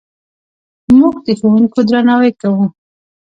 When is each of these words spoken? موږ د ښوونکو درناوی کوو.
موږ 0.99 1.15
د 1.25 1.27
ښوونکو 1.39 1.79
درناوی 1.89 2.31
کوو. 2.41 2.65